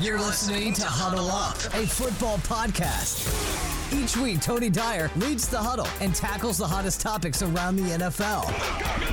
[0.00, 3.28] You're listening to Huddle Up, a football podcast.
[3.92, 8.50] Each week, Tony Dyer leads the huddle and tackles the hottest topics around the NFL.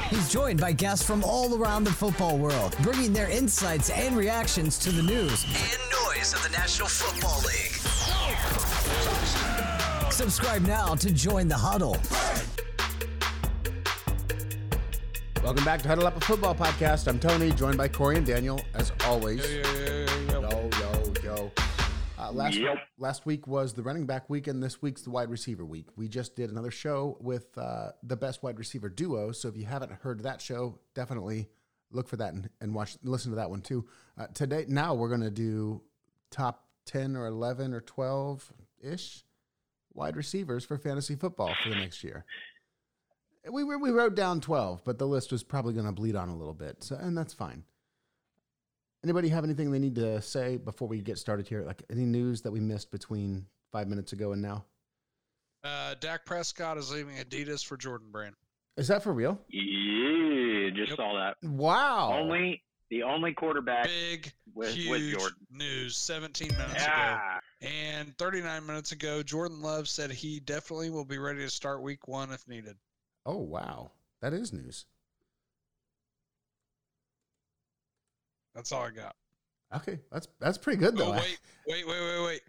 [0.08, 4.80] He's joined by guests from all around the football world, bringing their insights and reactions
[4.80, 7.74] to the news and noise of the National Football League.
[10.10, 11.98] Subscribe now to join the huddle.
[15.44, 17.10] Welcome back to Huddle Up a Football Podcast.
[17.10, 19.46] I'm Tony, joined by Corey and Daniel, as always.
[19.52, 20.08] Yo, yo, yo.
[22.28, 22.78] Uh, last, Yep.
[22.98, 25.88] last week was the running back week, and this week's the wide receiver week.
[25.96, 29.32] We just did another show with uh, the best wide receiver duo.
[29.32, 31.48] So if you haven't heard that show, definitely
[31.92, 33.86] look for that and, and watch, listen to that one too.
[34.18, 35.82] Uh, today, now we're going to do
[36.30, 38.52] top 10 or 11 or 12
[38.82, 39.24] ish
[39.94, 42.26] wide receivers for fantasy football for the next year.
[43.50, 46.28] We, we we wrote down 12, but the list was probably going to bleed on
[46.28, 46.84] a little bit.
[46.84, 47.64] So, and that's fine.
[49.04, 51.64] Anybody have anything they need to say before we get started here?
[51.64, 54.66] Like any news that we missed between five minutes ago and now?
[55.64, 58.36] Uh, Dak Prescott is leaving Adidas for Jordan Brand.
[58.76, 59.40] Is that for real?
[59.50, 60.98] Yeah, just Yep.
[60.98, 61.38] saw that.
[61.48, 62.12] Wow.
[62.14, 65.48] Only the only quarterback Big, with, huge with Jordan.
[65.52, 67.20] news 17 minutes ago.
[67.62, 72.08] And 39 minutes ago, Jordan Love said he definitely will be ready to start week
[72.08, 72.78] one if needed.
[73.26, 73.92] Oh, wow.
[74.22, 74.86] That is news.
[78.58, 79.16] That's all I got.
[79.74, 80.00] Okay.
[80.12, 81.10] That's that's pretty good, though.
[81.10, 82.42] Oh, wait, wait, wait, wait, wait.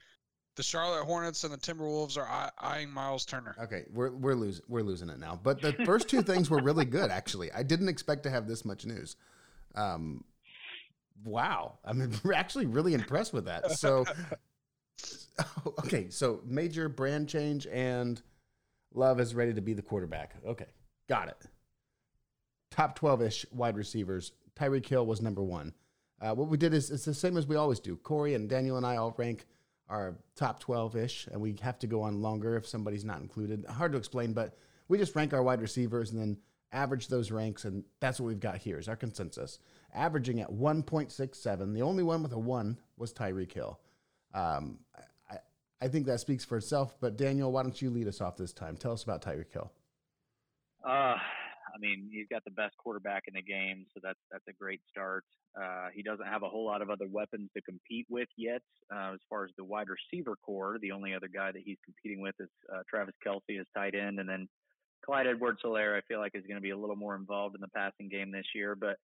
[0.56, 3.54] The Charlotte Hornets and the Timberwolves are eye- eyeing Myles Turner.
[3.62, 5.38] Okay, we're we're losing we're losing it now.
[5.40, 7.52] But the first two things were really good, actually.
[7.52, 9.14] I didn't expect to have this much news.
[9.76, 10.24] Um,
[11.24, 13.70] wow, I mean, we're actually really impressed with that.
[13.72, 14.04] So,
[15.66, 18.20] okay, so major brand change and
[18.94, 20.34] Love is ready to be the quarterback.
[20.44, 20.66] Okay,
[21.08, 21.36] got it.
[22.72, 24.32] Top twelve ish wide receivers.
[24.58, 25.72] Tyreek Hill was number one.
[26.20, 27.96] Uh, what we did is it's the same as we always do.
[27.96, 29.46] Corey and Daniel and I all rank
[29.88, 33.64] our top 12 ish, and we have to go on longer if somebody's not included.
[33.66, 34.56] Hard to explain, but
[34.88, 36.36] we just rank our wide receivers and then
[36.72, 39.58] average those ranks, and that's what we've got here is our consensus.
[39.94, 41.74] Averaging at 1.67.
[41.74, 43.80] The only one with a one was Tyreek Hill.
[44.34, 44.78] Um,
[45.30, 45.36] I,
[45.80, 48.52] I think that speaks for itself, but Daniel, why don't you lead us off this
[48.52, 48.76] time?
[48.76, 49.72] Tell us about Tyreek Hill.
[50.86, 51.16] Uh,
[51.78, 54.80] I mean, he's got the best quarterback in the game, so that's that's a great
[54.90, 55.24] start.
[55.60, 58.62] Uh, he doesn't have a whole lot of other weapons to compete with yet.
[58.92, 62.20] Uh, as far as the wide receiver corps, the only other guy that he's competing
[62.20, 64.48] with is uh, Travis Kelce as tight end, and then
[65.04, 65.96] Clyde Edwards-Helaire.
[65.96, 68.30] I feel like is going to be a little more involved in the passing game
[68.32, 68.74] this year.
[68.74, 68.96] But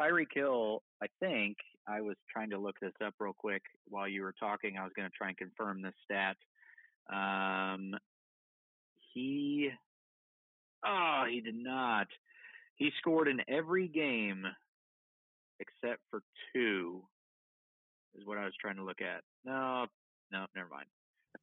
[0.00, 1.56] Tyreek Hill, I think
[1.88, 4.78] I was trying to look this up real quick while you were talking.
[4.78, 6.36] I was going to try and confirm this stat.
[7.12, 7.94] Um,
[9.12, 9.70] he
[10.84, 12.06] Oh, he did not.
[12.76, 14.44] He scored in every game
[15.60, 16.22] except for
[16.52, 17.02] two,
[18.14, 19.22] is what I was trying to look at.
[19.44, 19.86] No,
[20.32, 20.86] no, never mind.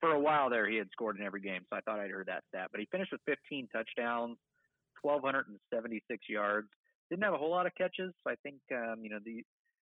[0.02, 2.28] For a while there, he had scored in every game, so I thought I'd heard
[2.28, 2.68] that stat.
[2.72, 4.38] But he finished with 15 touchdowns,
[5.02, 6.68] 1,276 yards.
[7.10, 8.14] Didn't have a whole lot of catches.
[8.24, 9.44] So I think, um, you know, the,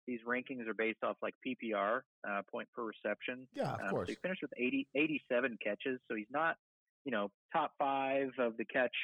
[0.06, 3.46] these rankings are based off like PPR, uh, point per reception.
[3.54, 4.08] Yeah, of Um, course.
[4.08, 6.00] So he finished with 80, 87 catches.
[6.08, 6.56] So he's not,
[7.04, 8.94] you know, top five of the catch,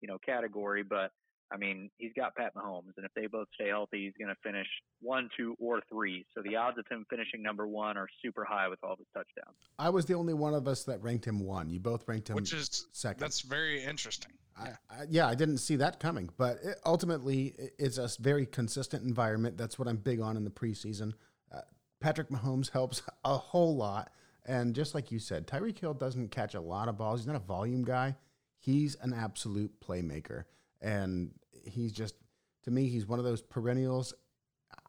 [0.00, 1.10] you know, category, but
[1.50, 4.40] I mean, he's got Pat Mahomes, and if they both stay healthy, he's going to
[4.42, 4.66] finish
[5.00, 6.26] one, two, or three.
[6.34, 9.06] So the odds of him finishing number one are super high with all of his
[9.14, 9.56] touchdowns.
[9.78, 11.70] I was the only one of us that ranked him one.
[11.70, 13.20] You both ranked him Which is second.
[13.20, 14.32] that's very interesting.
[14.56, 14.76] I, Yeah.
[14.90, 19.56] I, yeah, I didn't see that coming, but it, ultimately, it's a very consistent environment.
[19.56, 21.12] That's what I'm big on in the preseason.
[21.52, 21.60] Uh,
[22.00, 24.10] Patrick Mahomes helps a whole lot,
[24.44, 27.20] and just like you said, Tyreek Hill doesn't catch a lot of balls.
[27.20, 28.16] He's not a volume guy.
[28.58, 30.44] He's an absolute playmaker,
[30.80, 31.32] and
[31.64, 32.14] he's just
[32.66, 34.12] to me, he's one of those perennials.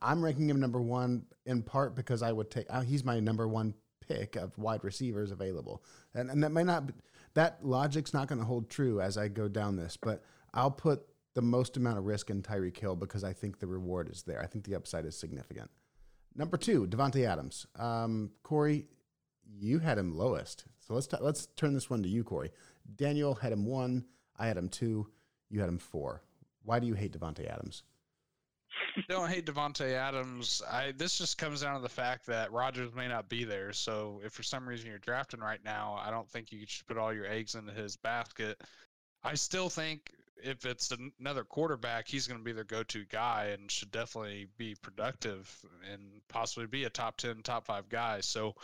[0.02, 2.66] I'm ranking him number one in part because I would take.
[2.70, 3.74] Uh, he's my number one
[4.08, 5.84] pick of wide receivers available,
[6.14, 6.92] and and that may not.
[7.36, 10.24] That logic's not going to hold true as I go down this, but
[10.56, 11.06] I'll put
[11.36, 14.42] the most amount of risk in Tyreek Hill because I think the reward is there.
[14.42, 15.70] I think the upside is significant.
[16.36, 17.68] Number two, Davante Adams.
[17.76, 18.86] Um, Corey,
[19.60, 22.52] you had him lowest, so let's t- let's turn this one to you, Corey.
[22.96, 24.06] Daniel had him one.
[24.38, 25.08] I had him two.
[25.50, 26.22] You had him four.
[26.64, 27.84] Why do you hate Davante Adams?
[29.08, 30.62] don't hate Davante Adams.
[30.70, 33.74] I this just comes down to the fact that Rodgers may not be there.
[33.74, 36.98] So if for some reason you're drafting right now, I don't think you should put
[36.98, 38.62] all your eggs into his basket.
[39.24, 40.12] I still think
[40.44, 44.48] if it's an- another quarterback, he's going to be their go-to guy and should definitely
[44.58, 45.52] be productive
[45.92, 48.22] and possibly be a top ten, top five guy.
[48.22, 48.56] So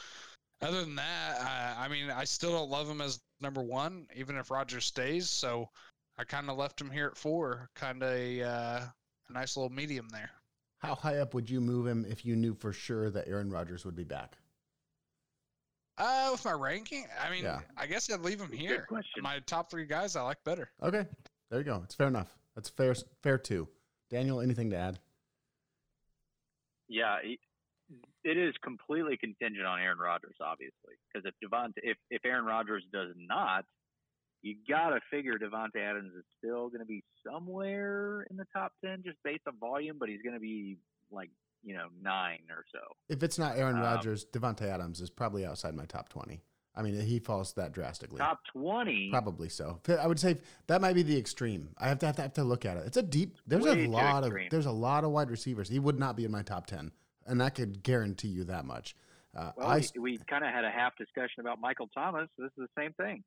[0.64, 4.38] other than that, I, I mean, I still don't love him as number one, even
[4.38, 5.30] if Rodgers stays.
[5.30, 5.70] So
[6.18, 8.80] I kind of left him here at four, kind of a, uh,
[9.30, 10.30] a nice little medium there.
[10.80, 13.86] how high up would you move him if you knew for sure that Aaron Rodgers
[13.86, 14.38] would be back?
[15.98, 17.60] Uh, with my ranking, I mean, Yeah.
[17.78, 18.88] I guess I'd leave him here.
[19.22, 20.72] My top three guys I like better.
[20.82, 21.06] Okay,
[21.50, 21.82] there you go.
[21.84, 22.36] It's fair enough.
[22.56, 22.96] That's fair.
[23.22, 23.68] Fair too.
[24.10, 25.00] Daniel, anything to add?
[26.88, 27.40] Yeah, he-
[28.24, 32.84] it is completely contingent on Aaron Rodgers, obviously, because if Davante, if if Aaron Rodgers
[32.92, 33.66] does not,
[34.42, 39.04] you gotta figure Davante Adams is still going to be somewhere in the top ten
[39.06, 40.78] just based on volume, but he's going to be
[41.12, 41.30] like
[41.64, 42.80] you know nine or so.
[43.10, 46.42] If it's not Aaron Um, Rodgers, Davante Adams is probably outside my top twenty.
[46.76, 48.18] I mean, he falls that drastically.
[48.18, 49.80] Top twenty, Probably so.
[49.88, 51.70] I would say that might be the extreme.
[51.78, 52.88] I have to have to, have to look at it.
[52.88, 53.38] It's a deep.
[53.46, 55.70] There's a lot of there's a lot of wide receivers.
[55.70, 56.92] He would not be in my top ten,
[57.26, 58.96] and I could guarantee you that much.
[59.36, 62.30] Uh, Well, I, we, we kind of had a half discussion about Michael Thomas.
[62.38, 63.24] This is the same thing.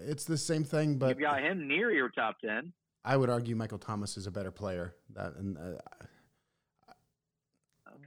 [0.00, 2.72] it's the same thing, but You've got him near your top ten.
[3.04, 4.94] I would argue Michael Thomas is a better player.
[5.14, 5.78] That and uh,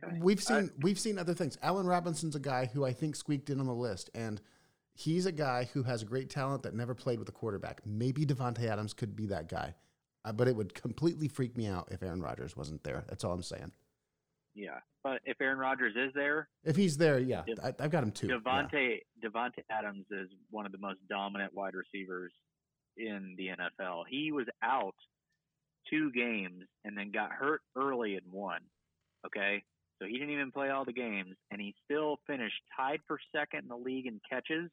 [0.03, 0.17] Okay.
[0.19, 1.57] we've seen we've seen other things.
[1.61, 4.41] Allen Robinson's a guy who I think squeaked in on the list, and
[4.93, 7.81] he's a guy who has great talent that never played with a quarterback.
[7.85, 9.75] Maybe Davante Adams could be that guy,
[10.25, 13.05] uh, but it would completely freak me out if Aaron Rodgers wasn't there.
[13.07, 13.71] That's all I'm saying.
[14.55, 18.03] Yeah, but if Aaron Rodgers is there, If he's there, yeah, Dev- I, I've got
[18.03, 18.27] him too.
[18.27, 18.35] Yeah.
[18.37, 22.31] Davante Davante Adams is one of the most dominant wide receivers
[22.97, 24.03] in the NFL.
[24.09, 24.95] He was out
[25.89, 28.61] two games and then got hurt early in one.
[29.25, 29.61] Okay,
[29.99, 33.63] so he didn't even play all the games, and he still finished tied for second
[33.63, 34.69] in the league in catches,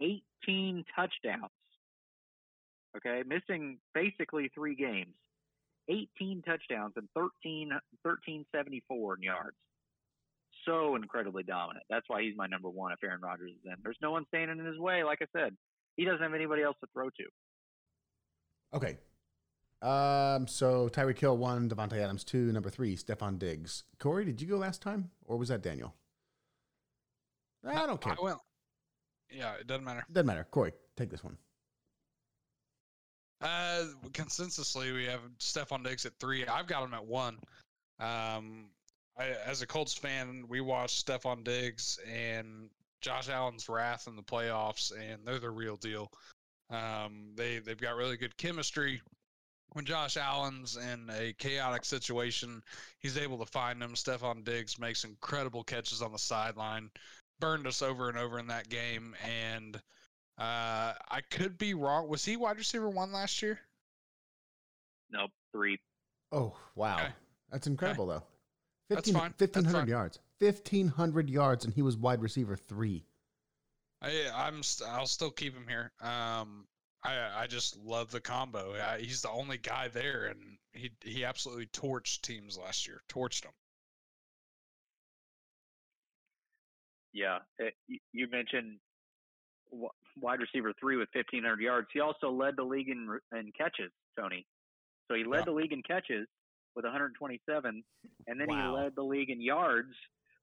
[0.00, 1.50] 18 touchdowns.
[2.96, 5.14] Okay, missing basically three games,
[5.88, 7.68] 18 touchdowns and 13
[8.02, 9.56] 1374 in yards
[10.64, 11.84] so incredibly dominant.
[11.90, 13.74] That's why he's my number one if Aaron Rodgers is in.
[13.82, 15.04] There's no one standing in his way.
[15.04, 15.56] Like I said,
[15.96, 17.24] he doesn't have anybody else to throw to.
[18.74, 18.98] Okay.
[19.86, 20.46] Um.
[20.46, 23.84] So Tyreek Hill one, Davante Adams two, number three, Stefon Diggs.
[23.98, 25.94] Corey, did you go last time, or was that Daniel?
[27.66, 28.14] I don't care.
[28.18, 28.38] I went.
[29.30, 30.04] Yeah, it doesn't matter.
[30.12, 30.46] Doesn't matter.
[30.50, 31.36] Corey, take this one.
[33.40, 36.46] Uh, consensusly, we have Stefon Diggs at three.
[36.46, 37.38] I've got him at one.
[38.00, 38.70] Um,
[39.18, 42.70] I, as a Colts fan, we watched Stefon Diggs and
[43.00, 46.10] Josh Allen's wrath in the playoffs, and they're the real deal.
[46.70, 49.00] Um, they they've got really good chemistry.
[49.72, 52.62] When Josh Allen's in a chaotic situation,
[53.00, 53.94] he's able to find them.
[53.94, 56.90] Stefon Diggs makes incredible catches on the sideline,
[57.40, 59.80] burned us over and over in that game, and
[60.38, 62.08] uh, I could be wrong.
[62.08, 63.58] Was he wide receiver one last year?
[65.10, 65.78] Nope, three.
[66.32, 67.12] Oh wow, Okay.
[67.50, 68.22] that's incredible though.
[68.90, 69.32] That's fine.
[69.38, 70.18] That's 1500 yards.
[70.40, 73.04] Fifteen hundred yards, and he was wide receiver three.
[74.02, 74.62] I, I'm.
[74.62, 75.92] St- I'll still keep him here.
[76.00, 76.66] Um,
[77.04, 78.74] I I just love the combo.
[78.74, 83.00] I, he's the only guy there, and he he absolutely torched teams last year.
[83.08, 83.52] Torched them.
[87.12, 87.74] Yeah, it,
[88.12, 88.80] you mentioned w-
[90.20, 91.88] wide receiver three with 1,500 yards.
[91.92, 94.46] He also led the league in in catches, Tony.
[95.08, 96.26] So he led the league in catches
[96.74, 97.84] with 127,
[98.26, 98.56] and then Wow.
[98.76, 99.94] he led the league in yards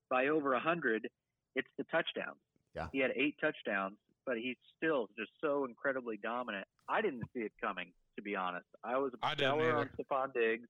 [0.09, 1.09] by over 100.
[1.55, 2.39] It's the touchdowns.
[2.75, 2.87] Yeah.
[2.91, 6.67] He had eight touchdowns, but he's still just so incredibly dominant.
[6.87, 8.65] I didn't see it coming, to be honest.
[8.83, 9.89] I was a didn't on.
[9.99, 10.69] Stefon Diggs.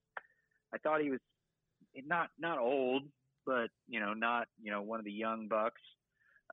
[0.74, 1.20] I thought he was
[2.06, 3.04] not not old,
[3.46, 5.82] but you know, not you know one of the young bucks.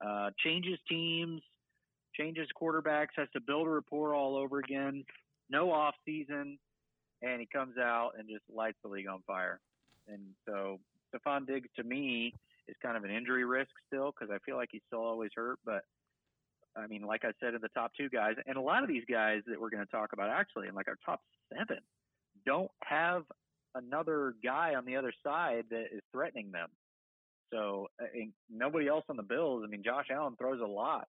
[0.05, 1.41] Uh, changes teams,
[2.19, 5.05] changes quarterbacks, has to build a rapport all over again.
[5.51, 6.59] No off season,
[7.23, 9.61] and he comes out and just lights the league on fire.
[10.09, 10.79] And so
[11.15, 12.35] Stefon Diggs to me
[12.67, 15.59] is kind of an injury risk still because I feel like he's still always hurt.
[15.65, 15.85] But
[16.77, 19.05] I mean, like I said, in the top two guys, and a lot of these
[19.11, 21.21] guys that we're going to talk about actually in like our top
[21.53, 21.81] seven
[22.47, 23.25] don't have
[23.75, 26.69] another guy on the other side that is threatening them.
[27.53, 29.63] So uh, I nobody else on the Bills.
[29.65, 31.09] I mean, Josh Allen throws a lot,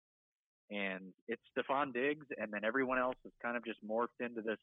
[0.70, 4.58] and it's Stefon Diggs, and then everyone else is kind of just morphed into this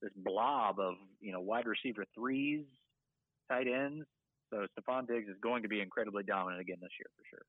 [0.00, 2.64] this blob of you know wide receiver threes,
[3.50, 4.04] tight ends.
[4.50, 7.42] So Stefon Diggs is going to be incredibly dominant again this year for sure.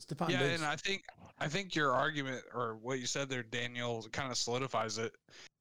[0.00, 0.60] Stefon yeah, Diggs.
[0.60, 1.04] and I think
[1.38, 5.12] I think your argument or what you said there, Daniel, kind of solidifies it.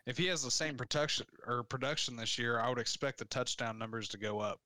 [0.06, 3.80] If he has the same protection or production this year, I would expect the touchdown
[3.80, 4.60] numbers to go up.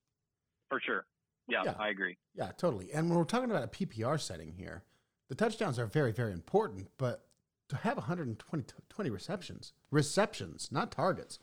[0.69, 1.05] For sure.
[1.47, 1.75] Yeah, Yeah.
[1.79, 2.17] I agree.
[2.35, 2.91] Yeah, totally.
[2.91, 4.83] And when we're talking about a PPR setting here,
[5.29, 6.89] the touchdowns are very, very important.
[6.98, 7.25] But
[7.69, 11.39] to have 120 20 receptions, receptions, not targets,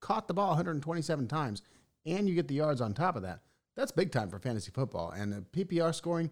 [0.00, 1.62] caught the ball 127 times,
[2.06, 3.40] and you get the yards on top of that,
[3.76, 5.10] that's big time for fantasy football.
[5.10, 6.30] And uh, PPR scoring,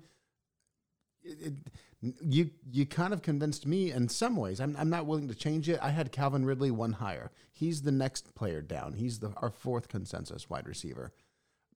[1.23, 1.55] it,
[2.01, 4.61] it, you you kind of convinced me in some ways.
[4.61, 5.79] I'm, I'm not willing to change it.
[5.83, 7.31] I had Calvin Ridley one higher.
[7.53, 8.95] He's the next player down.
[8.95, 11.13] He's the our fourth consensus wide receiver.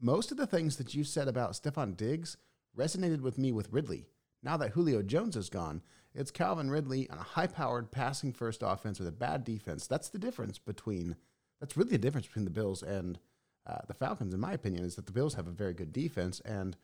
[0.00, 2.36] most of the things that you said about Stefon Diggs
[2.76, 4.06] resonated with me with Ridley.
[4.46, 5.82] Now that Julio Jones is gone,
[6.14, 9.88] it's Calvin Ridley on a high powered passing first offense with a bad defense.
[9.88, 11.16] That's the difference between,
[11.58, 13.18] that's really the difference between the Bills and
[13.66, 16.38] uh, the Falcons, in my opinion, is that the Bills have a very good defense
[16.44, 16.76] and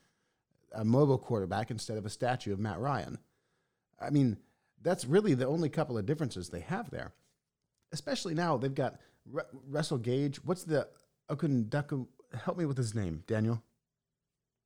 [0.73, 3.16] a mobile quarterback instead of a statue of Matt Ryan.
[4.00, 4.38] I mean,
[4.83, 7.12] that's really the only couple of differences they have there.
[7.92, 8.99] Especially now, they've got
[9.69, 10.45] Russell Gage.
[10.45, 10.88] What's the
[11.31, 12.09] Okundaku?
[12.45, 13.62] Help me with his name, Daniel.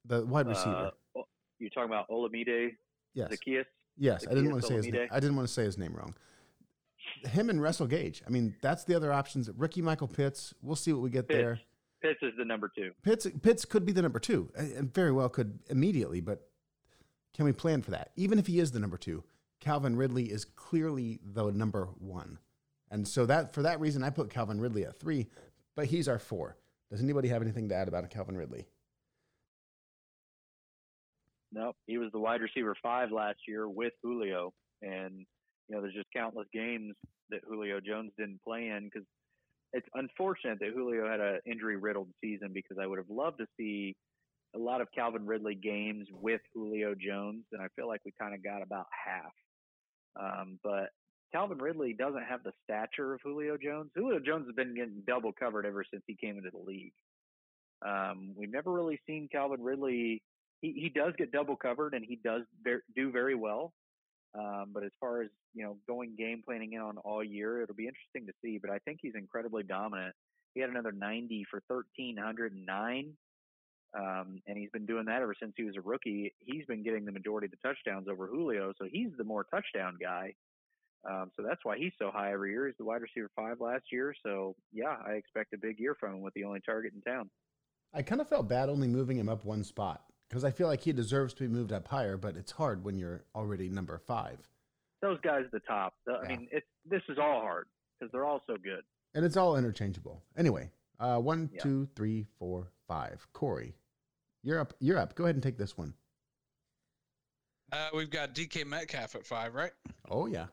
[0.06, 0.92] The wide receiver.
[1.14, 1.20] Uh,
[1.58, 2.76] you're talking about Olamide
[3.16, 3.30] yes.
[3.32, 3.64] Zaccheaus?
[3.98, 5.08] Yes, I didn't want to say his name.
[5.10, 6.14] I didn't want to say his name wrong.
[7.24, 8.22] Him and Russell Gage.
[8.26, 9.50] I mean, that's the other options.
[9.56, 10.52] Ricky Michael Pitts.
[10.62, 11.38] We'll see what we get Pitts.
[11.38, 11.60] there.
[12.02, 12.92] Pitts is the number two.
[13.02, 16.20] Pitts Pitts could be the number two, and very well could immediately.
[16.20, 16.46] But
[17.34, 18.12] can we plan for that?
[18.16, 19.24] Even if he is the number two,
[19.60, 22.38] Calvin Ridley is clearly the number one,
[22.90, 25.26] and so that for that reason, I put Calvin Ridley at three,
[25.74, 26.58] but he's our four.
[26.90, 28.66] Does anybody have anything to add about Calvin Ridley?
[31.56, 35.24] Nope, he was the wide receiver five last year with Julio, and
[35.68, 36.94] you know there's just countless games
[37.30, 39.06] that Julio Jones didn't play in because
[39.72, 43.46] it's unfortunate that Julio had an injury riddled season because I would have loved to
[43.58, 43.96] see
[44.54, 48.34] a lot of Calvin Ridley games with Julio Jones, and I feel like we kind
[48.34, 49.32] of got about half.
[50.20, 50.90] Um, but
[51.32, 53.90] Calvin Ridley doesn't have the stature of Julio Jones.
[53.94, 56.92] Julio Jones has been getting double covered ever since he came into the league.
[57.86, 60.22] Um, we've never really seen Calvin Ridley.
[60.60, 63.72] He, he does get double covered and he does ver- do very well.
[64.38, 67.74] Um, but as far as you know, going game planning in on all year, it'll
[67.74, 68.58] be interesting to see.
[68.58, 70.14] But I think he's incredibly dominant.
[70.54, 73.12] He had another 90 for 1309,
[73.94, 76.34] um, and he's been doing that ever since he was a rookie.
[76.40, 79.96] He's been getting the majority of the touchdowns over Julio, so he's the more touchdown
[80.00, 80.34] guy.
[81.08, 82.66] Um, so that's why he's so high every year.
[82.66, 84.14] He's the wide receiver five last year.
[84.24, 87.30] So yeah, I expect a big year from him with the only target in town.
[87.94, 90.82] I kind of felt bad only moving him up one spot because I feel like
[90.82, 94.38] he deserves to be moved up higher, but it's hard when you're already number five.
[95.02, 95.94] Those guys at the top.
[96.06, 97.66] The, I mean, it's this is all hard
[97.98, 98.82] because they're all so good.
[99.14, 100.22] And it's all interchangeable.
[100.36, 101.62] Anyway, uh, one, Yeah.
[101.62, 103.26] two, three, four, five.
[103.32, 103.74] Corey,
[104.42, 104.74] you're up.
[104.80, 105.14] You're up.
[105.14, 105.94] Go ahead and take this one.
[107.72, 109.72] Uh, we've got DK Metcalf at five, right?
[110.08, 110.46] Oh yeah.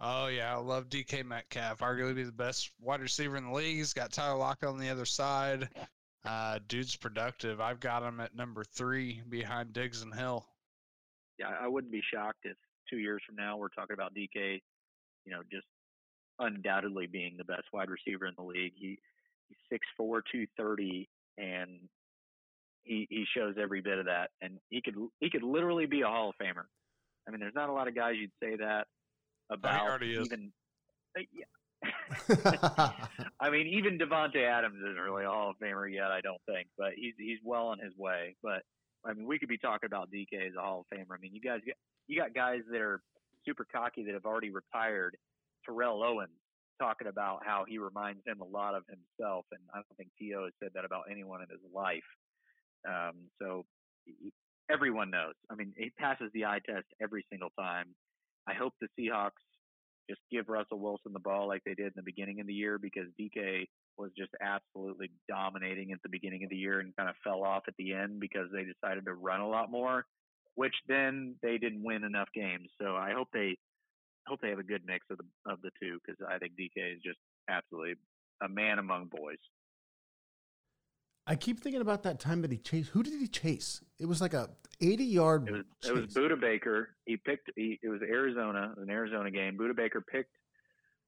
[0.00, 1.78] Oh yeah, I love DK Metcalf.
[1.80, 3.76] Arguably the best wide receiver in the league.
[3.76, 5.68] He's got Tyler Lockett on the other side.
[6.24, 7.60] Uh, dude's productive.
[7.60, 10.46] I've got him at number three behind Diggs and Hill.
[11.38, 12.56] Yeah, I wouldn't be shocked if
[12.90, 14.60] two years from now we're talking about DK,
[15.24, 15.66] you know, just
[16.38, 18.72] undoubtedly being the best wide receiver in the league.
[18.76, 18.98] He
[19.48, 21.08] he's six four, two thirty,
[21.38, 21.80] and
[22.82, 24.30] he he shows every bit of that.
[24.42, 26.64] And he could he could literally be a Hall of Famer.
[27.26, 28.86] I mean, there's not a lot of guys you'd say that
[29.50, 29.80] about.
[29.88, 30.26] already is.
[30.26, 30.52] even
[31.16, 31.44] yeah.
[33.40, 36.68] I mean, even Davante Adams isn't really a Hall of Famer yet, I don't think,
[36.76, 38.36] but he's he's well on his way.
[38.42, 38.62] But
[39.04, 41.14] I mean, we could be talking about DK as a Hall of Famer.
[41.16, 41.60] I mean, you guys
[42.06, 43.00] you got guys that are
[43.46, 45.16] super cocky that have already retired.
[45.64, 46.30] Terrell Owens
[46.80, 50.44] talking about how he reminds him a lot of himself, and I don't think T.O.
[50.44, 52.08] has said that about anyone in his life.
[52.88, 53.66] Um, so
[54.04, 54.32] he-
[54.70, 55.34] everyone knows.
[55.50, 57.94] I mean, he passes the eye test every single time.
[58.48, 59.44] I hope the Seahawks
[60.10, 62.78] just give Russell Wilson the ball like they did in the beginning of the year
[62.78, 67.14] because DK was just absolutely dominating at the beginning of the year and kind of
[67.22, 70.04] fell off at the end because they decided to run a lot more,
[70.56, 72.68] which then they didn't win enough games.
[72.80, 73.56] So I hope they
[74.26, 76.96] hope they have a good mix of the of the two because I think DK
[76.96, 77.94] is just absolutely
[78.42, 79.38] a man among boys.
[81.30, 82.90] I keep thinking about that time that he chased.
[82.90, 83.80] Who did he chase?
[84.00, 85.48] It was like a 80 yard.
[85.48, 86.12] It was it was.
[86.12, 86.88] Budda Baker.
[87.06, 87.52] He picked.
[87.54, 89.56] He, it was Arizona, an Arizona game.
[89.56, 90.34] Budda Baker picked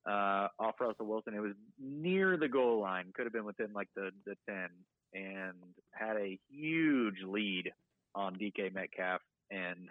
[0.09, 1.35] uh, off Russell Wilson.
[1.35, 3.07] It was near the goal line.
[3.13, 4.69] Could have been within like the the ten,
[5.13, 5.57] and
[5.91, 7.73] had a huge lead
[8.15, 9.89] on DK Metcalf, and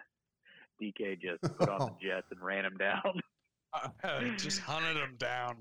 [0.82, 3.20] DK just put on the Jets and ran him down.
[4.36, 5.56] Just hunted him down.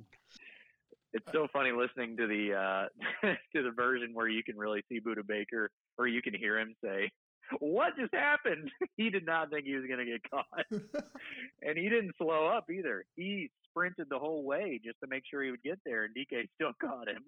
[1.14, 5.00] It's so funny listening to the uh, to the version where you can really see
[5.00, 7.12] Budda Baker, or you can hear him say,
[7.60, 10.66] "What just happened?" he did not think he was going to get caught.
[11.62, 13.04] and he didn't slow up either.
[13.16, 16.48] He sprinted the whole way just to make sure he would get there, and DK
[16.56, 17.24] still caught him.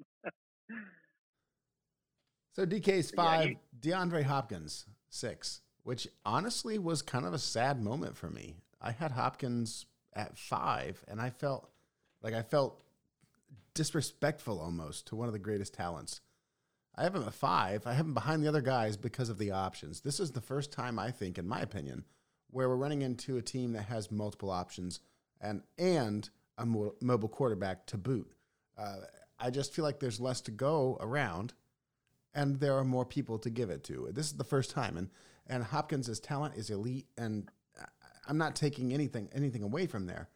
[2.53, 8.15] So DK's Yeah, five, DeAndre Hopkins six, which honestly was kind of a sad moment
[8.15, 8.55] for me.
[8.81, 11.69] I had Hopkins at five, and I felt
[12.21, 12.82] like I felt
[13.73, 16.21] disrespectful almost to one of the greatest talents.
[16.95, 17.87] I have him at five.
[17.87, 20.01] I have him behind the other guys because of the options.
[20.01, 22.05] This is the first time I think, in my opinion,
[22.51, 24.99] where we're running into a team that has multiple options
[25.41, 28.31] and and a mo- mobile quarterback to boot.
[28.77, 28.97] Uh,
[29.39, 31.53] I just feel like there's less to go around
[32.35, 34.09] and there are more people to give it to.
[34.11, 35.09] This is the first time, and
[35.47, 37.49] and Hopkins' talent is elite, and
[38.27, 40.29] I'm not taking anything anything away from there.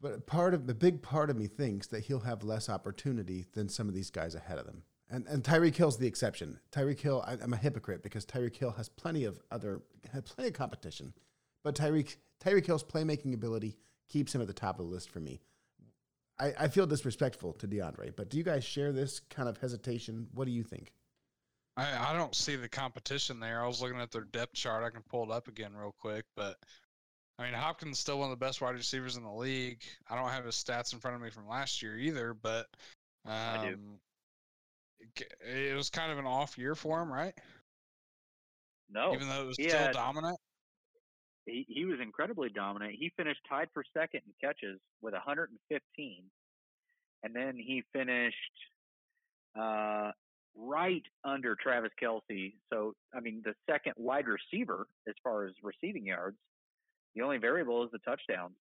[0.00, 3.68] But part of the big part of me thinks that he'll have less opportunity than
[3.68, 4.82] some of these guys ahead of him.
[5.08, 6.58] And and Tyreek Hill's the exception.
[6.72, 10.48] Tyreek Hill, I, am a hypocrite because Tyreek Hill has plenty of other had plenty
[10.48, 11.14] of competition,
[11.62, 13.76] but Tyreek Tyreek Hill's playmaking ability
[14.08, 15.40] keeps him at the top of the list for me.
[16.38, 20.28] I, I feel disrespectful to DeAndre, but do you guys share this kind of hesitation?
[20.34, 20.92] What do you think?
[21.76, 23.62] I, I don't see the competition there.
[23.62, 24.84] I was looking at their depth chart.
[24.84, 26.56] I can pull it up again real quick, but
[27.38, 29.82] I mean Hopkins is still one of the best wide receivers in the league.
[30.08, 32.66] I don't have his stats in front of me from last year either, but
[33.26, 33.74] um, I do.
[33.74, 33.98] Um,
[35.16, 37.34] it, it was kind of an off year for him, right?
[38.90, 40.38] No, even though it was still had, dominant.
[41.44, 42.94] He he was incredibly dominant.
[42.98, 46.22] He finished tied for second in catches with 115,
[47.22, 48.36] and then he finished
[49.58, 50.12] uh,
[50.56, 52.54] right under Travis Kelce.
[52.72, 56.36] So, I mean, the second wide receiver as far as receiving yards.
[57.16, 58.54] The only variable is the touchdowns.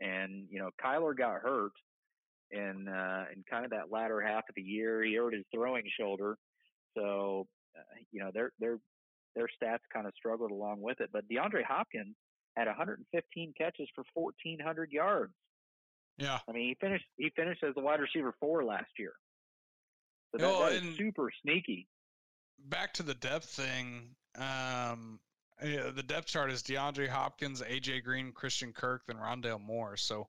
[0.00, 1.72] And, you know, Kyler got hurt
[2.50, 5.04] in, uh, in kind of that latter half of the year.
[5.04, 6.38] He hurt his throwing shoulder.
[6.96, 8.78] So, uh, you know, their, their,
[9.36, 11.10] their stats kind of struggled along with it.
[11.12, 12.16] But DeAndre Hopkins
[12.56, 15.32] had 115 catches for 1,400 yards.
[16.16, 16.38] Yeah.
[16.48, 19.12] I mean, he finished, he finished as the wide receiver four last year.
[20.32, 21.86] So that, well, that is super sneaky.
[22.58, 24.14] Back to the depth thing.
[24.36, 25.20] Um,
[25.62, 29.96] yeah, the depth chart is DeAndre Hopkins, AJ Green, Christian Kirk, then Rondale Moore.
[29.96, 30.28] So,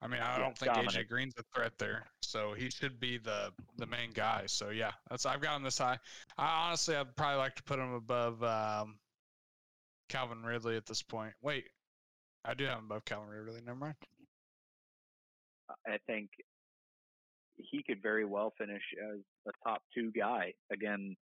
[0.00, 0.72] I mean, I don't think.
[0.72, 2.06] AJ Green's a threat there.
[2.20, 4.44] So he should be the the main guy.
[4.46, 5.98] So yeah, that's I've got him this high.
[6.38, 8.98] I honestly, I'd probably like to put him above um,
[10.08, 11.34] Calvin Ridley at this point.
[11.42, 11.64] Wait,
[12.44, 13.60] I do have him above Calvin Ridley.
[13.64, 13.94] Never mind.
[15.86, 16.30] I think
[17.56, 20.52] he could very well finish as a top two guy.
[20.72, 21.16] Again,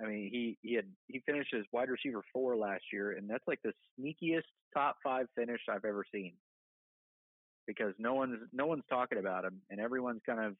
[0.00, 3.46] I mean, he he had he finished as wide receiver four last year, and that's
[3.46, 4.42] like the sneakiest
[4.74, 6.34] top five finish I've ever seen.
[7.66, 10.56] Because no one's no one's talking about him, and everyone's kind of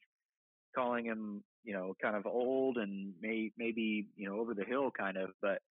[0.75, 4.91] calling him, you know, kind of old and may maybe you know over the hill
[4.91, 5.29] kind of.
[5.41, 5.61] But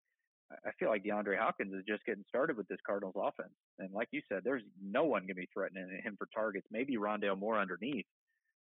[0.65, 4.09] I feel like DeAndre Hopkins is just getting started with this Cardinals offense, and like
[4.13, 6.69] you said, there's no one to be threatening him for targets.
[6.71, 8.07] Maybe Rondale Moore underneath,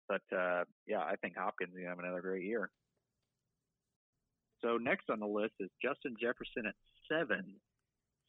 [0.09, 2.71] but uh, yeah, I think Hopkins is to have another great year.
[4.63, 6.75] So next on the list is Justin Jefferson at
[7.11, 7.55] seven.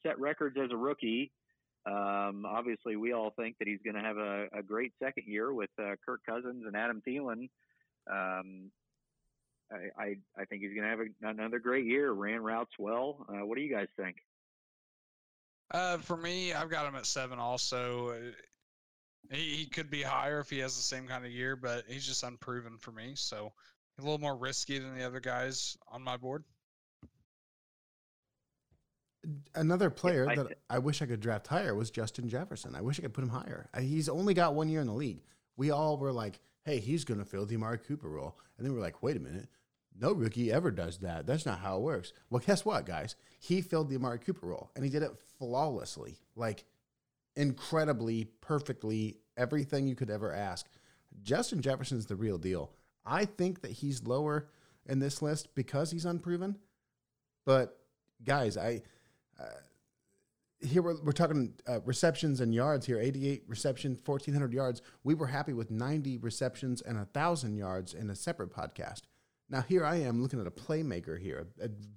[0.05, 1.31] Set records as a rookie.
[1.85, 5.53] Um, obviously, we all think that he's going to have a, a, great second year
[5.53, 7.49] with uh, Kirk Cousins and Adam Thielen.
[8.09, 8.71] Um,
[9.69, 12.11] I, I, I, think he's going to have a, another great year.
[12.11, 13.25] Ran routes well.
[13.27, 14.15] Uh, what do you guys think?
[15.71, 17.37] Uh, for me, I've got him at seven.
[17.37, 18.15] Also,
[19.31, 22.05] he, he could be higher if he has the same kind of year, but he's
[22.05, 23.13] just unproven for me.
[23.15, 23.51] So
[23.99, 26.43] a little more risky than the other guys on my board.
[29.55, 32.75] Another player I, that I wish I could draft higher was Justin Jefferson.
[32.75, 33.69] I wish I could put him higher.
[33.73, 35.21] Uh, he's only got one year in the league.
[35.55, 38.37] We all were like, hey, he's going to fill the Amari Cooper role.
[38.57, 39.47] And then we're like, wait a minute.
[39.97, 41.25] No rookie ever does that.
[41.25, 42.13] That's not how it works.
[42.29, 43.15] Well, guess what, guys?
[43.39, 46.17] He filled the Amari Cooper role and he did it flawlessly.
[46.35, 46.65] Like,
[47.35, 50.67] incredibly, perfectly, everything you could ever ask.
[51.21, 52.71] Justin Jefferson's the real deal.
[53.05, 54.47] I think that he's lower
[54.85, 56.57] in this list because he's unproven.
[57.45, 57.77] But
[58.23, 58.81] guys, I
[59.39, 59.45] uh,
[60.61, 65.27] here we're, we're talking uh, receptions and yards here 88 receptions 1400 yards we were
[65.27, 69.01] happy with 90 receptions and 1000 yards in a separate podcast
[69.49, 71.47] now here i am looking at a playmaker here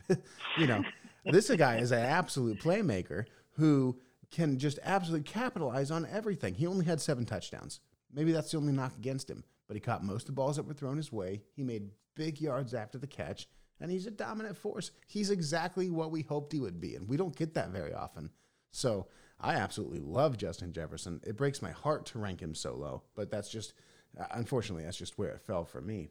[0.58, 0.82] you know
[1.26, 3.96] this guy is an absolute playmaker who
[4.30, 6.54] can just absolutely capitalize on everything.
[6.54, 7.80] He only had seven touchdowns.
[8.12, 10.66] Maybe that's the only knock against him, but he caught most of the balls that
[10.66, 11.42] were thrown his way.
[11.54, 13.48] He made big yards after the catch,
[13.80, 14.90] and he's a dominant force.
[15.06, 18.30] He's exactly what we hoped he would be, and we don't get that very often.
[18.70, 19.08] So
[19.40, 21.20] I absolutely love Justin Jefferson.
[21.24, 23.74] It breaks my heart to rank him so low, but that's just,
[24.18, 26.10] uh, unfortunately, that's just where it fell for me.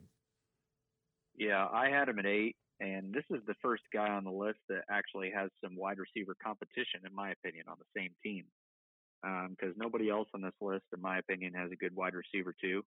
[1.37, 4.59] Yeah, I had him at eight and this is the first guy on the list
[4.67, 8.45] that actually has some wide receiver competition, in my opinion, on the same team.
[9.23, 12.53] Because um, nobody else on this list, in my opinion, has a good wide receiver
[12.61, 12.83] too.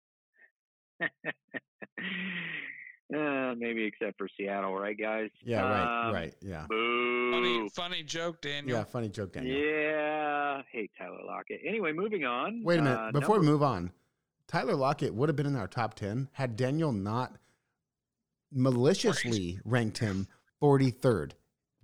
[3.14, 5.30] uh, maybe except for Seattle, right, guys?
[5.44, 6.66] Yeah, right, um, right, yeah.
[6.68, 7.32] Boo.
[7.32, 8.78] Funny, funny joke, Daniel.
[8.78, 9.56] Yeah, funny joke, Daniel.
[9.56, 11.60] Yeah, hey Tyler Lockett.
[11.66, 12.62] Anyway, moving on.
[12.64, 13.92] Wait a minute, uh, before number- we move on,
[14.46, 17.36] Tyler Lockett would have been in our top ten had Daniel not
[18.52, 20.28] maliciously ranked him
[20.62, 21.32] 43rd.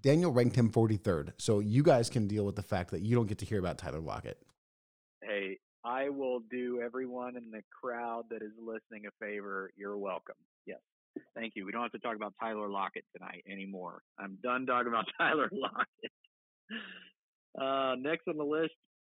[0.01, 1.33] Daniel ranked him 43rd.
[1.39, 3.77] So you guys can deal with the fact that you don't get to hear about
[3.79, 4.39] Tyler Lockett.
[5.85, 9.71] I will do everyone in the crowd that is listening a favor.
[9.77, 10.35] You're welcome.
[10.67, 10.81] Yes.
[11.35, 11.65] Thank you.
[11.65, 14.03] We don't have to talk about Tyler Lockett tonight anymore.
[14.19, 16.13] I'm done talking about Tyler Lockett.
[17.59, 18.75] Uh, next on the list,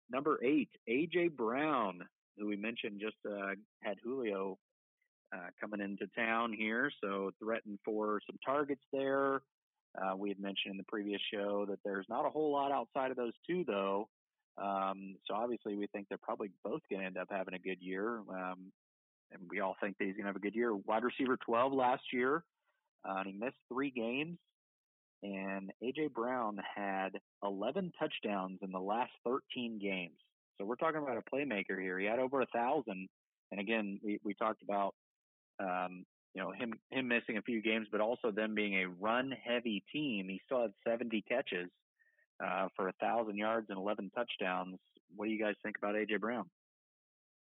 [0.10, 2.02] number eight, AJ Brown,
[2.38, 3.52] who we mentioned just uh,
[3.82, 4.58] had Julio
[5.34, 9.42] uh, coming into town here, so threatened for some targets there.
[10.02, 13.12] Uh, we had mentioned in the previous show that there's not a whole lot outside
[13.12, 14.10] of those two, though.
[14.58, 17.82] Um, so obviously, we think they're probably both going to end up having a good
[17.82, 18.20] year.
[18.30, 18.72] Um,
[19.32, 20.76] and we all think that he's going to have a good year.
[20.76, 22.44] Wide receiver 12 last year,
[23.08, 24.38] uh, and he missed three games.
[25.24, 30.18] And AJ Brown had 11 touchdowns in the last 13 games.
[30.58, 31.98] So we're talking about a playmaker here.
[31.98, 33.10] He had over a thousand.
[33.52, 34.94] And again, we, we talked about
[35.60, 39.32] um, you know him him missing a few games, but also them being a run
[39.32, 40.28] heavy team.
[40.30, 41.70] He still had 70 catches
[42.44, 44.78] uh, for a thousand yards and 11 touchdowns.
[45.16, 46.46] What do you guys think about AJ Brown?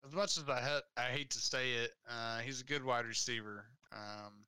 [0.05, 3.05] As much as I ha- I hate to say it, uh, he's a good wide
[3.05, 4.45] receiver, um,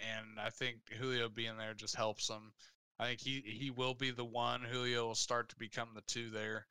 [0.00, 2.52] and I think Julio being there just helps him.
[2.98, 4.62] I think he he will be the one.
[4.62, 6.66] Julio will start to become the two there.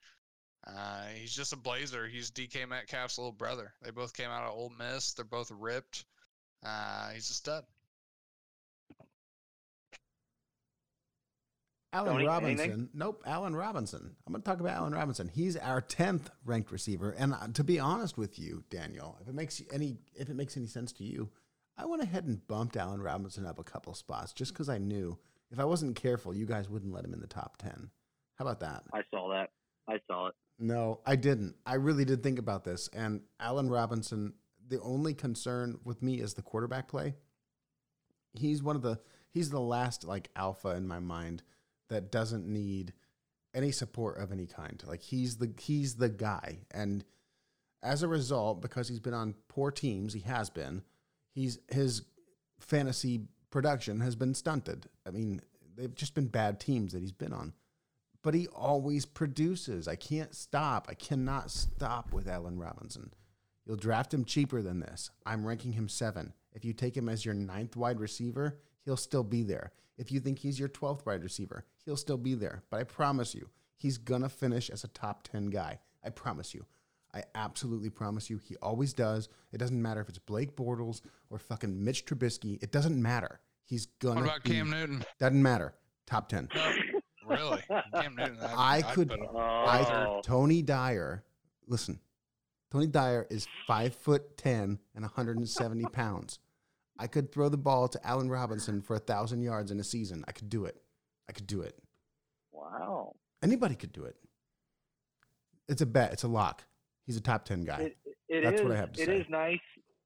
[0.65, 2.07] Uh, he's just a blazer.
[2.07, 3.73] He's DK Metcalf's little brother.
[3.83, 5.13] They both came out of Ole Miss.
[5.13, 6.05] They're both ripped.
[6.63, 7.65] Uh, he's a stud.
[11.93, 12.59] Allen Tony, Robinson.
[12.59, 12.89] anything?
[12.93, 14.15] Nope, Allen Robinson.
[14.25, 15.27] I'm going to talk about Allen Robinson.
[15.27, 19.35] He's our 10th ranked receiver and uh, to be honest with you, Daniel, if it
[19.35, 21.29] makes any if it makes any sense to you,
[21.77, 25.17] I went ahead and bumped Allen Robinson up a couple spots just cuz I knew
[25.51, 27.89] if I wasn't careful, you guys wouldn't let him in the top 10.
[28.35, 28.83] How about that?
[28.93, 29.51] I saw that.
[29.87, 30.35] I saw it.
[30.57, 31.55] No, I didn't.
[31.65, 32.87] I really did think about this.
[32.93, 34.33] And Allen Robinson,
[34.67, 37.15] the only concern with me is the quarterback play.
[38.33, 38.99] He's one of the
[39.31, 41.43] he's the last like alpha in my mind
[41.91, 42.93] that doesn't need
[43.53, 44.83] any support of any kind.
[44.85, 46.59] Like he's the he's the guy.
[46.71, 47.05] And
[47.83, 50.83] as a result, because he's been on poor teams, he has been,
[51.33, 52.01] he's his
[52.59, 54.87] fantasy production has been stunted.
[55.05, 55.41] I mean,
[55.75, 57.53] they've just been bad teams that he's been on
[58.23, 59.87] but he always produces.
[59.87, 60.87] I can't stop.
[60.89, 63.13] I cannot stop with Allen Robinson.
[63.65, 65.09] You'll draft him cheaper than this.
[65.25, 66.33] I'm ranking him seven.
[66.53, 69.71] If you take him as your ninth wide receiver, he'll still be there.
[70.01, 72.63] If you think he's your 12th wide receiver, he'll still be there.
[72.71, 75.79] But I promise you, he's going to finish as a top 10 guy.
[76.03, 76.65] I promise you.
[77.13, 78.39] I absolutely promise you.
[78.39, 79.29] He always does.
[79.51, 82.57] It doesn't matter if it's Blake Bortles or fucking Mitch Trubisky.
[82.63, 83.41] It doesn't matter.
[83.63, 84.15] He's to.
[84.15, 85.05] What about be, Cam Newton?
[85.19, 85.75] Doesn't matter.
[86.07, 86.49] Top 10.
[87.27, 87.61] Really?
[87.93, 88.37] Cam Newton.
[88.41, 90.05] I'd- I could- I.
[90.07, 91.23] Oh, Tony Dyer,
[91.67, 91.99] listen,
[92.71, 96.39] Tony Dyer is five foot ten and 170 pounds.
[97.01, 100.23] I could throw the ball to Allen Robinson for a thousand yards in a season.
[100.27, 100.79] I could do it.
[101.27, 101.75] I could do it.
[102.51, 103.15] wow.
[103.43, 104.15] Anybody could do it.
[105.67, 106.13] It's a bet.
[106.13, 106.63] It's a lock.
[107.07, 107.79] He's a top ten guy.
[107.81, 107.97] It,
[108.29, 109.17] it That's is- what I have to It say.
[109.17, 109.59] is nice.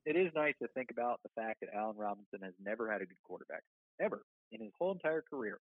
[0.05, 3.05] It is nice to think about the fact that Allen Robinson has never had a
[3.05, 3.63] good quarterback
[3.99, 5.59] ever in his whole entire career.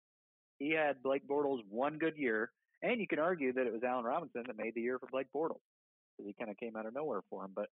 [0.59, 4.03] He had Blake Bortles one good year, and you can argue that it was Allen
[4.03, 5.61] Robinson that made the year for Blake Bortles
[6.17, 7.51] because he kind of came out of nowhere for him.
[7.55, 7.67] But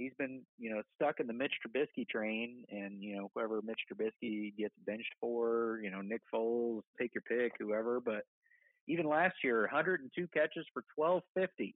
[0.00, 3.80] he's been, you know, stuck in the Mitch Trubisky train, and you know whoever Mitch
[3.92, 8.00] Trubisky gets benched for, you know, Nick Foles, take your pick, whoever.
[8.00, 8.24] But
[8.88, 11.74] even last year, 102 catches for 1250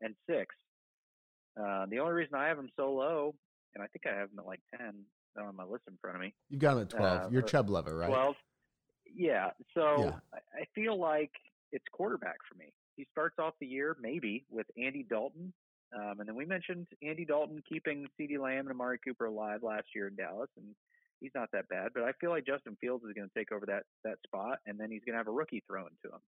[0.00, 0.54] and six.
[1.58, 3.34] Uh, the only reason I have him so low,
[3.74, 4.92] and I think I have him at like 10
[5.38, 6.34] on my list in front of me.
[6.50, 7.20] You've got him at twelve.
[7.22, 8.08] uh, You're Chubb lover, right?
[8.08, 8.34] 12.
[9.14, 9.50] Yeah.
[9.74, 10.38] So Yeah.
[10.54, 11.30] I feel like
[11.70, 12.72] it's quarterback for me.
[12.96, 15.52] He starts off the year maybe with Andy Dalton.
[15.94, 19.86] Um, and then we mentioned Andy Dalton keeping CeeDee Lamb and Amari Cooper alive last
[19.94, 20.66] year in Dallas, and
[21.20, 21.90] he's not that bad.
[21.94, 24.78] But I feel like Justin Fields is going to take over that that spot, and
[24.78, 26.20] then he's going to have a rookie thrown to him.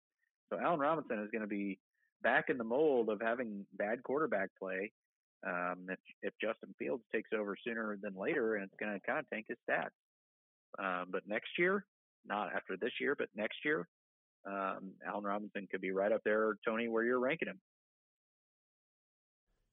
[0.52, 1.78] So Allen Robinson is going to be
[2.22, 4.92] back in the mold of having bad quarterback play.
[5.46, 9.18] Um, if if Justin Fields takes over sooner than later, and it's going to kind
[9.18, 9.88] of tank his stats.
[10.78, 11.86] Um, but next year,
[12.26, 13.86] not after this year, but next year,
[14.46, 17.60] um, Allen Robinson could be right up there, Tony, where you're ranking him.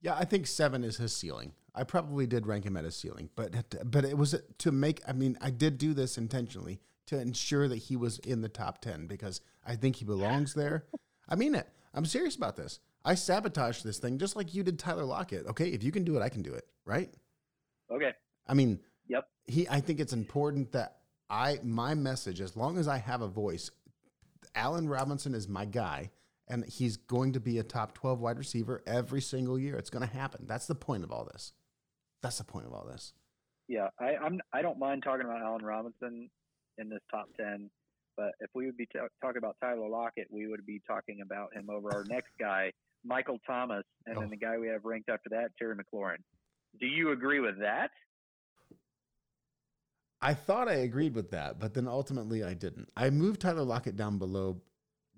[0.01, 1.53] Yeah, I think seven is his ceiling.
[1.73, 3.53] I probably did rank him at his ceiling, but
[3.89, 5.01] but it was to make.
[5.07, 8.81] I mean, I did do this intentionally to ensure that he was in the top
[8.81, 10.85] ten because I think he belongs there.
[11.29, 11.69] I mean it.
[11.93, 12.79] I'm serious about this.
[13.05, 15.45] I sabotaged this thing just like you did Tyler Lockett.
[15.47, 16.65] Okay, if you can do it, I can do it.
[16.85, 17.13] Right?
[17.91, 18.11] Okay.
[18.47, 19.27] I mean, Yep.
[19.45, 19.67] he.
[19.69, 20.97] I think it's important that
[21.29, 23.71] I my message, as long as I have a voice,
[24.55, 26.11] Allen Robinson is my guy,
[26.51, 29.75] and he's going to be a top twelve wide receiver every single year.
[29.77, 30.45] It's going to happen.
[30.47, 31.53] That's the point of all this.
[32.21, 33.13] That's the point of all this.
[33.67, 34.39] Yeah, I, I'm.
[34.53, 36.29] I don't mind talking about Allen Robinson
[36.77, 37.69] in this top ten,
[38.17, 41.53] but if we would be ta- talking about Tyler Lockett, we would be talking about
[41.55, 42.71] him over our next guy,
[43.05, 44.21] Michael Thomas, and Oh.
[44.21, 46.17] then the guy we have ranked after that, Terry McLaurin.
[46.79, 47.91] Do you agree with that?
[50.21, 52.89] I thought I agreed with that, but then ultimately I didn't.
[52.95, 54.61] I moved Tyler Lockett down below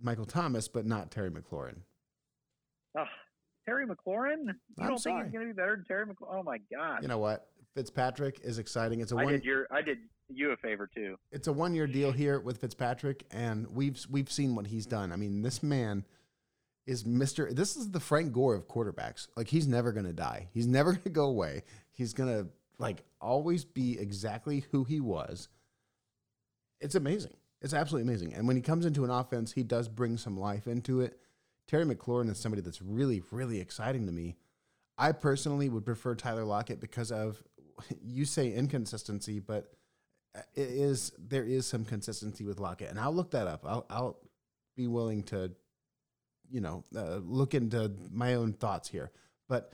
[0.02, 1.78] Michael Thomas, but not Terry McLaurin.
[3.00, 3.08] Ugh,
[3.66, 4.46] Terry McLaurin?
[4.48, 5.24] You I'm don't sorry.
[5.24, 6.40] think he's going to be better than Terry McLaurin?
[6.40, 7.02] Oh my God!
[7.02, 7.48] You know what?
[7.76, 9.02] Fitzpatrick is exciting.
[9.02, 9.34] It's a I one.
[9.34, 9.98] did your I did
[10.30, 11.16] you a favor too.
[11.32, 15.12] it's a one year deal here with Fitzpatrick, and we've we've seen what he's done.
[15.12, 16.06] I mean, this man
[16.86, 17.52] is Mister.
[17.52, 19.28] This is the Frank Gore of quarterbacks.
[19.36, 20.50] Like he's never gonna die.
[20.54, 21.64] He's never gonna go away.
[21.92, 25.50] He's gonna like always be exactly who he was.
[26.80, 27.34] It's amazing.
[27.64, 28.34] It's absolutely amazing.
[28.34, 31.18] And when he comes into an offense, he does bring some life into it.
[31.68, 34.36] Terry McLaurin is somebody that's really, really exciting to me.
[34.98, 37.42] I personally would prefer Tyler Lockett because of
[38.04, 39.72] you say inconsistency, but
[40.56, 43.64] it is there is some consistency with Lockett, and I'll look that up.
[43.66, 44.18] I'll I'll
[44.76, 45.52] be willing to,
[46.50, 49.12] you know, uh, look into my own thoughts here.
[49.48, 49.72] But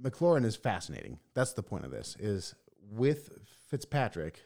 [0.00, 1.18] McLaurin is fascinating.
[1.34, 2.16] That's the point of this.
[2.18, 2.54] Is
[2.90, 3.30] with
[3.68, 4.40] Fitzpatrick,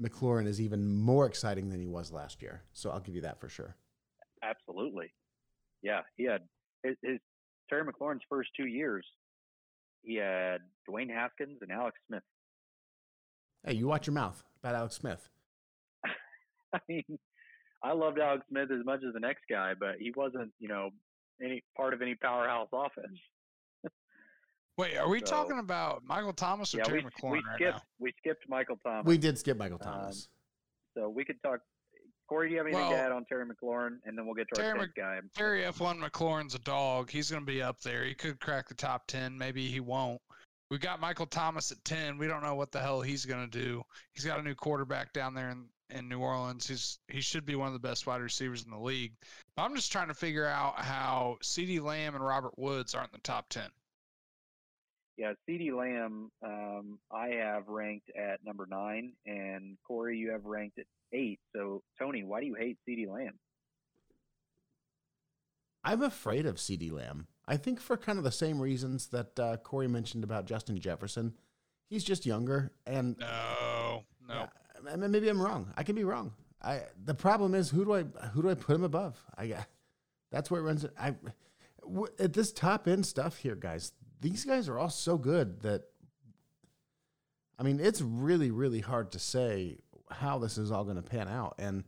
[0.00, 2.62] McLaurin is even more exciting than he was last year.
[2.72, 3.76] So I'll give you that for sure.
[4.42, 5.12] Absolutely.
[5.82, 6.42] Yeah, he had
[6.82, 7.18] his, his
[7.68, 9.06] Terry McLaurin's first two years.
[10.02, 12.22] He had Dwayne Haskins and Alex Smith.
[13.66, 15.28] Hey, you watch your mouth about Alex Smith.
[16.74, 17.18] I mean,
[17.82, 20.90] I loved Alex Smith as much as the next guy, but he wasn't, you know,
[21.42, 23.18] any part of any powerhouse offense.
[24.76, 27.54] Wait, are we So- talking about Michael Thomas or yeah, Terry we, McLaurin we right
[27.56, 27.82] skipped now?
[28.00, 29.06] we skipped Michael Thomas.
[29.06, 30.28] We did skip Michael Um, Thomas.
[30.96, 31.60] so we could talk.
[32.26, 34.48] Corey, do you have anything Well, to add on Terry McLaurin, and then we'll get
[34.54, 35.20] to our Terry guy.
[35.34, 37.10] Terry F1 McLaurin's a dog.
[37.10, 38.02] He's going to be up there.
[38.04, 39.36] He could crack the top 10.
[39.36, 40.22] Maybe he won't.
[40.70, 42.16] We got Michael Thomas at 10.
[42.16, 43.84] We don't know what the hell he's going to do.
[44.14, 46.66] He's got a new quarterback down there in, in New Orleans.
[46.66, 49.12] He's he should be one of the best wide receivers in the league.
[49.58, 53.20] I'm just trying to figure out how CeeDee Lamb and Robert Woods aren't in the
[53.20, 53.70] top 10.
[55.16, 60.78] Yeah, CeeDee Lamb, um, I have ranked at number nine, and Corey, you have ranked
[60.78, 61.38] at eight.
[61.54, 63.38] So, Tony, why do you hate CeeDee Lamb?
[65.84, 67.28] I'm afraid of CeeDee Lamb.
[67.46, 71.34] I think for kind of the same reasons that uh, Corey mentioned about Justin Jefferson.
[71.88, 74.48] He's just younger, and No, no.
[74.84, 75.72] Yeah, maybe I'm wrong.
[75.76, 76.32] I can be wrong.
[76.62, 79.22] I the problem is who do I who do I put him above?
[79.36, 79.66] I got
[80.32, 80.86] that's where it runs.
[80.98, 81.14] I
[81.82, 83.92] w- at this top end stuff here, guys.
[84.24, 85.82] These guys are all so good that
[87.58, 89.76] I mean, it's really really hard to say
[90.10, 91.56] how this is all going to pan out.
[91.58, 91.84] And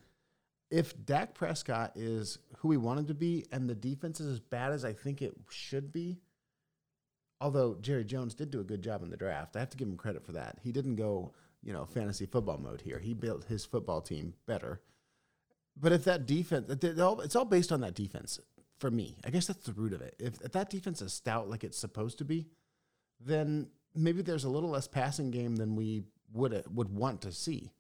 [0.71, 4.41] if Dak Prescott is who we want him to be, and the defense is as
[4.41, 6.19] bad as I think it should be,
[7.41, 9.89] although Jerry Jones did do a good job in the draft, I have to give
[9.89, 10.59] him credit for that.
[10.63, 12.99] He didn't go, you know, fantasy football mode here.
[12.99, 14.83] He built his football team better.
[15.75, 18.41] But if that defense, it's all based on that defense
[18.79, 19.17] for me.
[19.25, 20.15] I guess that's the root of it.
[20.19, 22.47] If, if that defense is stout like it's supposed to be,
[23.21, 27.33] then maybe there's a little less passing game than we would uh, would want to
[27.33, 27.73] see.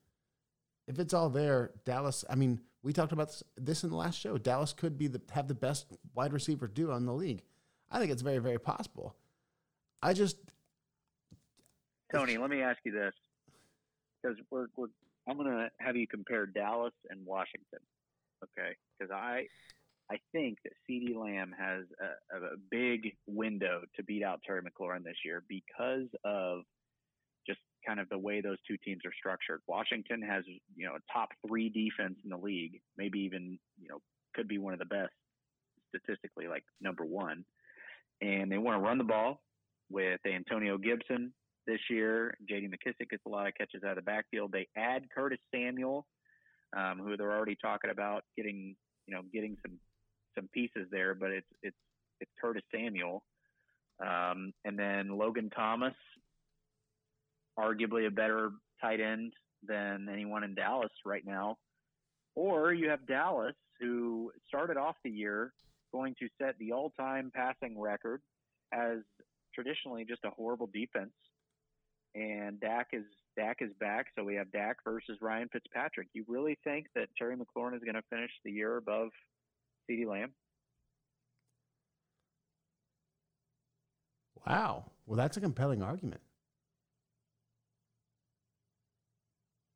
[0.87, 2.25] If it's all there, Dallas.
[2.31, 4.39] I mean, we talked about this, this in the last show.
[4.39, 7.43] Dallas could be the have the best wide receiver duo in the league.
[7.91, 9.17] I think it's very very possible.
[10.03, 10.37] I just
[12.13, 13.13] Tony, let me ask you this,
[14.23, 14.87] because we're, we're
[15.29, 17.81] I'm going to have you compare Dallas and Washington,
[18.45, 18.77] okay?
[18.97, 19.47] Because I
[20.11, 25.03] I think that CeeDee Lamb has a, a big window to beat out Terry McLaurin
[25.03, 26.61] this year because of
[27.47, 29.63] just kind of the way those two teams are structured.
[29.67, 30.45] Washington has
[30.77, 33.99] you know a top three defense in the league, maybe even you know
[34.35, 35.13] could be one of the best
[35.95, 37.45] statistically, like number one,
[38.21, 39.41] and they want to run the ball
[39.91, 41.33] with Antonio Gibson
[41.67, 42.37] this year.
[42.49, 42.69] J.D.
[42.69, 44.53] McKissic gets a lot of catches out of the backfield.
[44.53, 46.07] They add Curtis Samuel,
[46.77, 49.79] um, who they're already talking about getting, you know, getting some
[50.37, 51.77] some pieces there, but it's it's
[52.21, 53.23] it's Curtis Samuel,
[54.01, 55.95] um, and then Logan Thomas,
[57.59, 59.33] arguably a better tight end
[59.67, 61.57] than anyone in Dallas right now.
[62.35, 65.53] Or you have Dallas, who started off the year
[65.93, 68.21] going to set the all-time passing record
[68.73, 68.99] as
[69.55, 71.13] traditionally just a horrible defense.
[72.15, 73.05] And Dak is
[73.37, 76.09] Dak is back, so we have Dak versus Ryan Fitzpatrick.
[76.15, 79.11] You really think that Terry McLaurin is going to finish the year above
[79.91, 80.33] CeeDee Lamb?
[84.47, 84.85] wow.
[85.07, 86.21] Well, that's a compelling argument.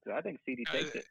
[0.07, 1.05] So I think CeeDee takes it.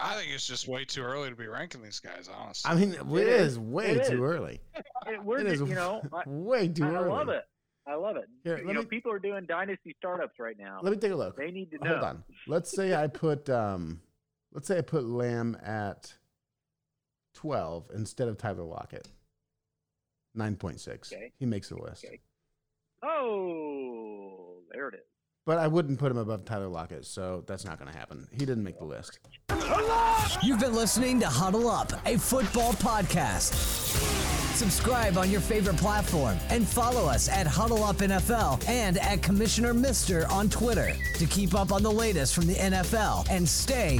[0.00, 2.70] I think it's just way too early to be ranking these guys, honestly.
[2.70, 3.58] I mean, it It is is.
[3.58, 4.30] way It too is.
[4.30, 4.60] early.
[5.06, 7.10] It- we're It just- is you know, I, way too I early.
[7.10, 7.44] I love it.
[7.86, 8.26] I love it.
[8.44, 10.78] Here, you let know, people are doing dynasty startups right now.
[10.82, 11.36] Let me take a look.
[11.36, 11.90] They need to know.
[11.90, 12.24] Hold on.
[12.46, 14.00] Let's say I put um,
[14.52, 16.14] let's say I put Lamb at
[17.34, 19.08] twelve instead of Tyler Lockett.
[20.34, 21.12] Nine point six.
[21.12, 21.32] Okay.
[21.38, 22.04] He makes the list.
[22.04, 22.20] Okay.
[23.04, 25.00] Oh, there it is.
[25.44, 28.28] but I wouldn't put him above Tyler Lockett, so that's not going to happen.
[28.30, 29.18] He didn't make the list.
[30.42, 33.50] You've been listening to Huddle Up, a football podcast.
[34.62, 39.74] Subscribe on your favorite platform and follow us at Huddle Up NFL and at Commissioner
[39.74, 43.94] Mister on Twitter to keep up on the latest from the NFL and stay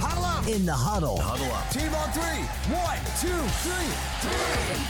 [0.46, 1.18] in the huddle.
[1.18, 1.68] Huddle up.
[1.70, 2.44] Team on three.
[2.76, 4.84] One, two, three, three.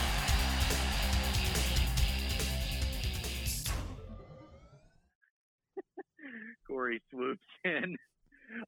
[6.67, 7.97] Corey swoops in.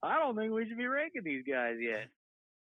[0.01, 2.07] I don't think we should be ranking these guys yet.